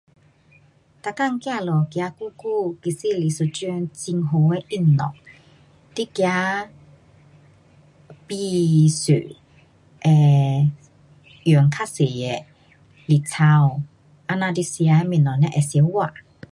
[1.03, 2.29] 每天走路走久
[2.71, 5.13] 久其实是一种很好的运动。
[5.95, 6.23] 你走
[8.25, 10.71] 比坐会
[11.43, 12.45] 用较多的
[13.05, 13.79] 力操。
[14.27, 16.11] 这样你吃的东西才会消化。